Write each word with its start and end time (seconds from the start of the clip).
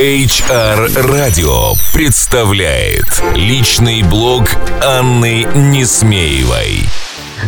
HR 0.00 0.96
Radio 1.10 1.76
представляет 1.92 3.04
личный 3.34 4.02
блог 4.02 4.44
Анны 4.82 5.46
Несмеевой. 5.54 6.84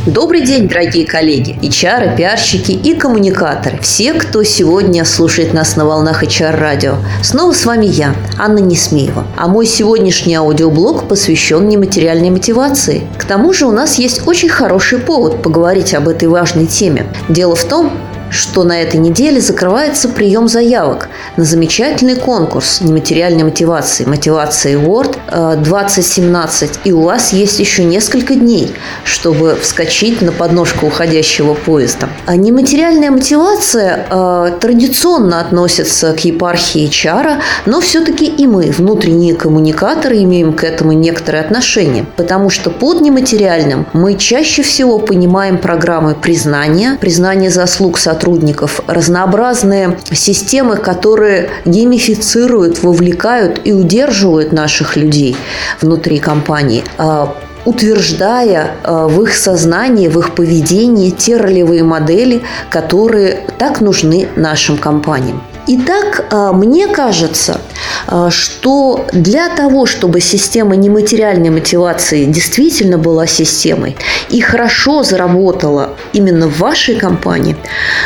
Добрый 0.04 0.42
день, 0.42 0.68
дорогие 0.68 1.06
коллеги, 1.06 1.58
HR, 1.62 2.14
пиарщики 2.14 2.72
и 2.72 2.94
коммуникаторы. 2.94 3.78
Все, 3.80 4.12
кто 4.12 4.42
сегодня 4.42 5.06
слушает 5.06 5.54
нас 5.54 5.76
на 5.76 5.86
волнах 5.86 6.22
HR 6.22 6.54
радио. 6.58 6.96
Снова 7.22 7.54
с 7.54 7.64
вами 7.64 7.86
я, 7.86 8.14
Анна 8.38 8.58
Несмеева. 8.58 9.26
А 9.38 9.48
мой 9.48 9.64
сегодняшний 9.64 10.34
аудиоблог 10.34 11.08
посвящен 11.08 11.66
нематериальной 11.70 12.28
мотивации. 12.28 13.08
К 13.16 13.24
тому 13.24 13.54
же 13.54 13.64
у 13.64 13.72
нас 13.72 13.98
есть 13.98 14.26
очень 14.26 14.50
хороший 14.50 14.98
повод 14.98 15.42
поговорить 15.42 15.94
об 15.94 16.06
этой 16.06 16.28
важной 16.28 16.66
теме. 16.66 17.06
Дело 17.30 17.56
в 17.56 17.64
том, 17.64 17.92
что 18.32 18.64
на 18.64 18.80
этой 18.80 18.98
неделе 18.98 19.40
закрывается 19.40 20.08
прием 20.08 20.48
заявок 20.48 21.08
на 21.36 21.44
замечательный 21.44 22.16
конкурс 22.16 22.80
нематериальной 22.80 23.44
мотивации, 23.44 24.04
мотивации 24.04 24.74
Word 24.74 25.62
2017. 25.62 26.70
Э, 26.70 26.78
И 26.84 26.92
у 26.92 27.02
вас 27.02 27.32
есть 27.32 27.60
еще 27.60 27.84
несколько 27.84 28.34
дней, 28.34 28.74
чтобы 29.04 29.56
вскочить 29.60 30.22
на 30.22 30.32
подножку 30.32 30.86
уходящего 30.86 31.54
поезда. 31.54 32.08
А 32.26 32.36
нематериальная 32.36 33.10
мотивация 33.10 34.06
э, 34.10 34.52
традиционно 34.60 35.40
относится 35.40 36.14
к 36.14 36.20
епархии 36.24 36.86
Чара, 36.86 37.40
но 37.66 37.80
все-таки 37.80 38.24
и 38.24 38.46
мы, 38.46 38.70
внутренние 38.70 39.34
коммуникаторы, 39.34 40.22
имеем 40.22 40.54
к 40.54 40.64
этому 40.64 40.92
некоторые 40.92 41.42
отношения, 41.42 42.06
потому 42.16 42.48
что 42.48 42.70
под 42.70 43.02
нематериальным 43.02 43.86
мы 43.92 44.14
чаще 44.14 44.62
всего 44.62 44.98
понимаем 44.98 45.58
программы 45.58 46.14
признания, 46.14 46.96
признания 47.00 47.50
заслуг 47.50 47.98
сотрудников, 47.98 48.21
сотрудников, 48.22 48.80
разнообразные 48.86 49.98
системы, 50.12 50.76
которые 50.76 51.50
геймифицируют, 51.64 52.82
вовлекают 52.82 53.60
и 53.64 53.72
удерживают 53.72 54.52
наших 54.52 54.96
людей 54.96 55.36
внутри 55.80 56.18
компании 56.18 56.84
а, 56.98 57.34
утверждая 57.64 58.72
а, 58.84 59.08
в 59.08 59.22
их 59.22 59.34
сознании, 59.34 60.08
в 60.08 60.18
их 60.18 60.34
поведении 60.34 61.10
те 61.10 61.36
ролевые 61.36 61.82
модели, 61.82 62.42
которые 62.70 63.46
так 63.58 63.80
нужны 63.80 64.28
нашим 64.36 64.76
компаниям. 64.76 65.42
Итак, 65.66 66.24
а, 66.30 66.52
мне 66.52 66.88
кажется, 66.88 67.60
а, 68.08 68.30
что 68.30 69.06
для 69.12 69.48
того, 69.48 69.86
чтобы 69.86 70.20
система 70.20 70.74
нематериальной 70.74 71.50
мотивации 71.50 72.24
действительно 72.24 72.98
была 72.98 73.26
системой 73.26 73.96
и 74.28 74.40
хорошо 74.40 75.04
заработала 75.04 75.90
именно 76.12 76.48
в 76.48 76.58
вашей 76.58 76.96
компании, 76.96 77.56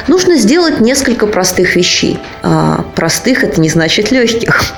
нужно 0.07 0.37
сделать 0.37 0.81
несколько 0.81 1.27
простых 1.27 1.77
вещей. 1.77 2.19
А, 2.43 2.85
простых– 2.95 3.43
это 3.45 3.59
не 3.61 3.71
значит 3.71 4.11
легких. 4.11 4.75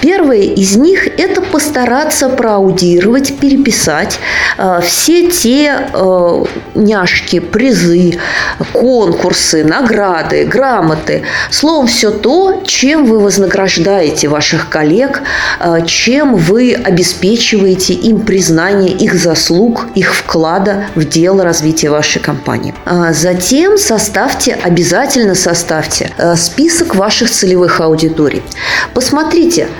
Первое 0.00 0.40
из 0.40 0.76
них– 0.76 1.06
это 1.18 1.40
постараться 1.40 2.28
проаудировать, 2.28 3.38
переписать 3.38 4.18
э, 4.58 4.80
все 4.82 5.30
те 5.30 5.88
э, 5.92 6.44
няшки, 6.74 7.40
призы, 7.40 8.18
конкурсы, 8.72 9.64
награды, 9.64 10.44
грамоты. 10.44 11.22
Словом, 11.50 11.86
все 11.86 12.10
то, 12.10 12.62
чем 12.64 13.04
вы 13.04 13.18
вознаграждаете 13.20 14.28
ваших 14.28 14.68
коллег, 14.68 15.22
э, 15.60 15.84
чем 15.86 16.36
вы 16.36 16.74
обеспечиваете 16.74 17.94
им 17.94 18.20
признание 18.20 18.90
их 18.90 19.14
заслуг, 19.14 19.86
их 19.94 20.14
вклада 20.14 20.86
в 20.94 21.04
дело 21.04 21.44
развития 21.44 21.90
вашей 21.90 22.20
компании. 22.20 22.74
А 22.84 23.12
затем 23.12 23.78
составьте, 23.78 24.58
обязательно 24.62 25.34
составьте 25.34 26.10
э, 26.16 26.34
список 26.36 26.94
ваших 26.94 27.30
целевых 27.30 27.80
аудиторий. 27.80 28.42
Посмотрите, 28.94 29.68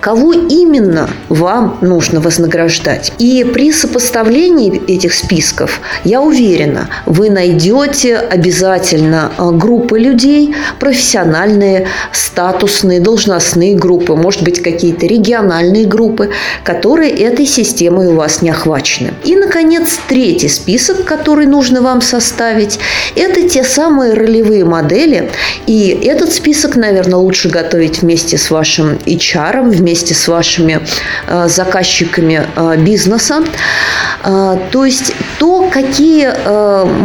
кого 0.00 0.32
именно 0.32 1.10
вам 1.28 1.78
нужно 1.80 2.20
вознаграждать. 2.20 3.12
И 3.18 3.44
при 3.44 3.72
сопоставлении 3.72 4.82
этих 4.86 5.12
списков, 5.12 5.80
я 6.04 6.20
уверена, 6.20 6.88
вы 7.06 7.30
найдете 7.30 8.16
обязательно 8.16 9.32
а, 9.36 9.50
группы 9.50 9.98
людей, 9.98 10.54
профессиональные, 10.78 11.88
статусные, 12.12 13.00
должностные 13.00 13.76
группы, 13.76 14.14
может 14.14 14.42
быть, 14.42 14.62
какие-то 14.62 15.06
региональные 15.06 15.86
группы, 15.86 16.30
которые 16.64 17.10
этой 17.10 17.46
системой 17.46 18.08
у 18.08 18.14
вас 18.14 18.42
не 18.42 18.50
охвачены. 18.50 19.12
И, 19.24 19.34
наконец, 19.36 19.98
третий 20.08 20.48
список, 20.48 21.04
который 21.04 21.46
нужно 21.46 21.82
вам 21.82 22.00
составить, 22.00 22.78
это 23.16 23.48
те 23.48 23.64
самые 23.64 24.14
ролевые 24.14 24.64
модели. 24.64 25.30
И 25.66 25.88
этот 26.04 26.32
список, 26.32 26.76
наверное, 26.76 27.18
лучше 27.18 27.48
готовить 27.48 28.02
вместе 28.02 28.38
с 28.38 28.50
вашим 28.50 28.98
HR, 29.06 29.68
вместе 29.68 29.87
вместе 29.88 30.14
с 30.14 30.28
вашими 30.28 30.80
э, 31.26 31.48
заказчиками 31.48 32.42
э, 32.56 32.76
бизнеса. 32.76 33.42
Э, 34.22 34.58
то 34.70 34.84
есть 34.84 35.14
то, 35.38 35.70
какие 35.72 36.28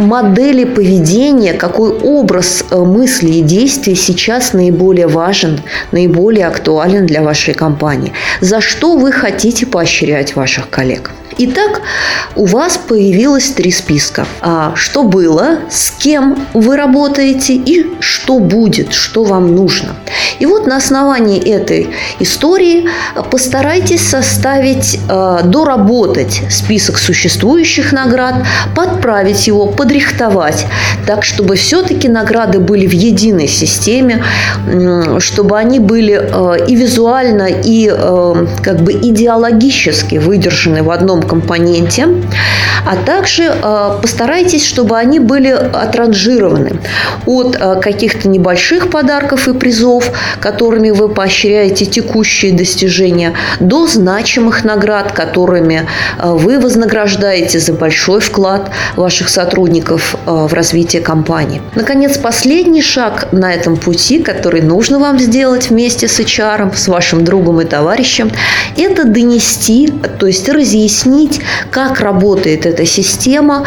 модели 0.06 0.64
поведения, 0.64 1.54
какой 1.54 1.90
образ 1.90 2.64
мысли 2.70 3.30
и 3.30 3.40
действий 3.40 3.94
сейчас 3.94 4.52
наиболее 4.52 5.06
важен, 5.06 5.60
наиболее 5.92 6.46
актуален 6.46 7.06
для 7.06 7.22
вашей 7.22 7.54
компании. 7.54 8.12
За 8.40 8.60
что 8.60 8.96
вы 8.96 9.12
хотите 9.12 9.66
поощрять 9.66 10.36
ваших 10.36 10.68
коллег. 10.68 11.10
Итак, 11.36 11.82
у 12.36 12.46
вас 12.46 12.78
появилось 12.78 13.50
три 13.50 13.72
списка. 13.72 14.24
А 14.40 14.72
что 14.76 15.02
было, 15.02 15.58
с 15.68 15.90
кем 15.90 16.46
вы 16.54 16.76
работаете 16.76 17.54
и 17.54 17.86
что 17.98 18.38
будет, 18.38 18.92
что 18.92 19.24
вам 19.24 19.54
нужно. 19.54 19.96
И 20.38 20.46
вот 20.46 20.66
на 20.66 20.76
основании 20.76 21.40
этой 21.40 21.90
истории 22.20 22.88
постарайтесь 23.30 24.08
составить, 24.08 25.00
э, 25.08 25.40
доработать 25.44 26.42
список 26.50 26.98
существующих 26.98 27.92
наград, 27.92 28.36
подправить 28.76 29.48
его, 29.48 29.66
подрихтовать, 29.66 30.66
так, 31.06 31.24
чтобы 31.24 31.56
все-таки 31.56 32.08
награды 32.08 32.60
были 32.60 32.86
в 32.86 32.92
единой 32.92 33.48
системе, 33.48 34.24
чтобы 35.18 35.58
они 35.58 35.80
были 35.80 36.14
э, 36.14 36.66
и 36.68 36.76
визуально, 36.76 37.48
и 37.48 37.90
э, 37.90 38.46
как 38.62 38.80
бы 38.82 38.92
идеологически 38.92 40.16
выдержаны 40.16 40.82
в 40.82 40.90
одном 40.90 41.23
компоненте, 41.24 42.08
а 42.84 42.96
также 42.96 43.44
э, 43.44 43.90
постарайтесь, 44.00 44.66
чтобы 44.66 44.96
они 44.96 45.18
были 45.18 45.48
отранжированы 45.48 46.80
от 47.26 47.56
э, 47.58 47.80
каких-то 47.80 48.28
небольших 48.28 48.90
подарков 48.90 49.48
и 49.48 49.54
призов, 49.54 50.10
которыми 50.40 50.90
вы 50.90 51.08
поощряете 51.08 51.86
текущие 51.86 52.52
достижения, 52.52 53.34
до 53.60 53.86
значимых 53.86 54.64
наград, 54.64 55.12
которыми 55.12 55.86
э, 56.18 56.32
вы 56.32 56.60
вознаграждаете 56.60 57.58
за 57.58 57.72
большой 57.72 58.20
вклад 58.20 58.70
ваших 58.96 59.28
сотрудников 59.28 60.16
в 60.26 60.52
развитие 60.52 61.02
компании. 61.02 61.62
Наконец, 61.74 62.18
последний 62.18 62.82
шаг 62.82 63.28
на 63.32 63.52
этом 63.52 63.76
пути, 63.76 64.22
который 64.22 64.60
нужно 64.60 64.98
вам 64.98 65.18
сделать 65.18 65.70
вместе 65.70 66.08
с 66.08 66.20
HR, 66.20 66.76
с 66.76 66.88
вашим 66.88 67.24
другом 67.24 67.60
и 67.60 67.64
товарищем, 67.64 68.30
это 68.76 69.04
донести, 69.04 69.92
то 70.18 70.26
есть 70.26 70.48
разъяснить 70.48 71.13
объяснить, 71.14 71.40
как 71.70 72.00
работает 72.00 72.66
эта 72.66 72.86
система 72.86 73.64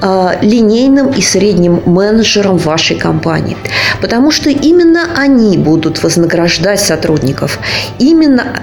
э, 0.00 0.28
линейным 0.42 1.10
и 1.10 1.22
средним 1.22 1.82
менеджерам 1.86 2.56
вашей 2.56 2.96
компании. 2.96 3.56
Потому 4.00 4.30
что 4.30 4.50
именно 4.50 5.08
они 5.16 5.58
будут 5.58 6.02
вознаграждать 6.02 6.80
сотрудников. 6.80 7.58
Именно 7.98 8.62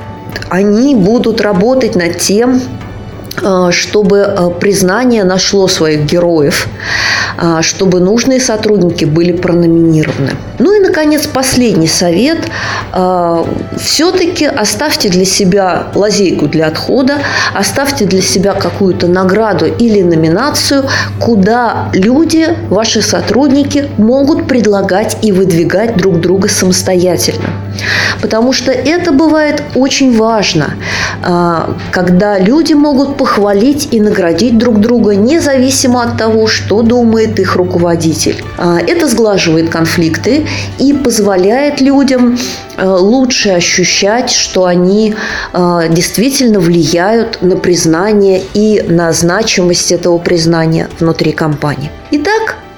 они 0.49 0.95
будут 0.95 1.41
работать 1.41 1.95
над 1.95 2.17
тем, 2.17 2.61
чтобы 3.71 4.17
э, 4.17 4.49
признание 4.59 5.23
нашло 5.23 5.67
своих 5.67 6.05
героев, 6.05 6.67
э, 7.37 7.61
чтобы 7.61 7.99
нужные 7.99 8.39
сотрудники 8.39 9.05
были 9.05 9.31
прономинированы. 9.31 10.31
Ну 10.59 10.75
и, 10.75 10.79
наконец, 10.79 11.27
последний 11.27 11.87
совет. 11.87 12.37
Все-таки 13.77 14.45
оставьте 14.45 15.09
для 15.09 15.25
себя 15.25 15.87
лазейку 15.95 16.47
для 16.47 16.67
отхода, 16.67 17.17
оставьте 17.53 18.05
для 18.05 18.21
себя 18.21 18.53
какую-то 18.53 19.07
награду 19.07 19.65
или 19.65 20.03
номинацию, 20.03 20.85
куда 21.19 21.89
люди, 21.93 22.47
ваши 22.69 23.01
сотрудники 23.01 23.89
могут 23.97 24.47
предлагать 24.47 25.17
и 25.21 25.31
выдвигать 25.31 25.97
друг 25.97 26.19
друга 26.19 26.49
самостоятельно. 26.49 27.49
Потому 28.21 28.53
что 28.53 28.71
это 28.71 29.11
бывает 29.11 29.63
очень 29.75 30.17
важно, 30.17 30.75
а, 31.23 31.75
когда 31.91 32.39
люди 32.39 32.73
могут 32.73 33.17
похвалить 33.17 33.89
и 33.91 33.99
наградить 33.99 34.57
друг 34.57 34.79
друга, 34.79 35.15
независимо 35.15 36.03
от 36.03 36.17
того, 36.17 36.47
что 36.47 36.81
думает 36.81 37.39
их 37.39 37.55
руководитель. 37.55 38.43
А, 38.57 38.79
это 38.79 39.07
сглаживает 39.07 39.69
конфликты 39.69 40.47
и 40.79 40.93
позволяет 40.93 41.81
людям 41.81 42.37
э, 42.77 42.87
лучше 42.87 43.49
ощущать, 43.49 44.31
что 44.31 44.65
они 44.65 45.15
действительно 45.89 46.59
влияют 46.59 47.41
на 47.41 47.55
признание 47.55 48.41
и 48.53 48.81
на 48.87 49.11
значимость 49.11 49.91
этого 49.91 50.17
признания 50.17 50.87
внутри 50.99 51.31
компании. 51.31 51.91
Итак, 52.11 52.32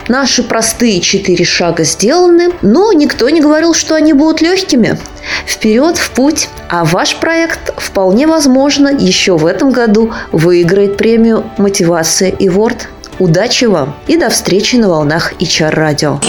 Наши 0.07 0.43
простые 0.43 1.01
четыре 1.01 1.45
шага 1.45 1.83
сделаны, 1.83 2.49
но 2.61 2.93
никто 2.93 3.29
не 3.29 3.41
говорил, 3.41 3.73
что 3.73 3.95
они 3.95 4.13
будут 4.13 4.41
легкими. 4.41 4.99
Вперед, 5.47 5.97
в 5.97 6.11
путь! 6.11 6.49
А 6.69 6.85
ваш 6.85 7.17
проект 7.17 7.73
вполне 7.77 8.27
возможно 8.27 8.89
еще 8.89 9.37
в 9.37 9.45
этом 9.45 9.71
году 9.71 10.13
выиграет 10.31 10.97
премию 10.97 11.43
«Мотивация 11.57 12.29
и 12.29 12.49
Ворд». 12.49 12.87
Удачи 13.17 13.65
вам 13.65 13.95
и 14.07 14.17
до 14.17 14.29
встречи 14.29 14.75
на 14.75 14.89
волнах 14.89 15.33
HR 15.39 15.69
радио. 15.69 16.19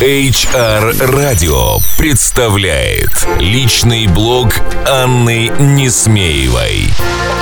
HR 0.00 1.12
радио 1.12 1.76
представляет 1.98 3.10
личный 3.38 4.06
блог 4.06 4.48
Анны 4.88 5.52
Несмеевой. 5.58 6.86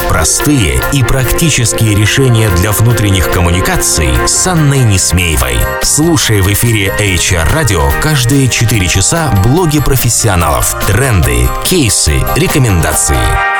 Простые 0.08 0.80
и 0.92 1.04
практические 1.04 1.94
решения 1.94 2.50
для 2.56 2.72
внутренних 2.72 3.30
коммуникаций 3.30 4.08
с 4.26 4.44
Анной 4.48 4.80
Несмеевой. 4.80 5.56
Слушай 5.82 6.40
в 6.40 6.52
эфире 6.52 6.92
HR 6.98 7.48
радио 7.52 7.92
каждые 8.02 8.48
4 8.48 8.88
часа 8.88 9.30
блоги 9.44 9.78
профессионалов, 9.78 10.84
тренды, 10.84 11.48
кейсы, 11.64 12.24
рекомендации. 12.34 13.57